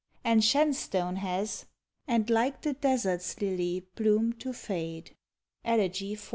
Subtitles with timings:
[0.23, 1.67] And Shenstone has
[2.07, 5.15] And like the desert's lily bloom to fade!
[5.63, 6.29] Elegy iv.